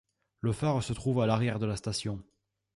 [0.39, 2.23] Le phare se trouve à l'arrière de la station.